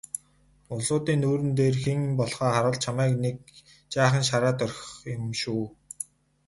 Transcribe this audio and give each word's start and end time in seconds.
Улсуудын 0.73 1.19
нүүр 1.21 1.41
дээр 1.57 1.75
хэн 1.83 1.99
болохоо 2.19 2.51
харуулж 2.55 2.79
чамайг 2.85 3.13
нэг 3.25 3.37
жаахан 3.93 4.23
шараад 4.29 4.59
орхих 4.65 4.91
юм 5.15 5.23
шүү. 5.41 5.63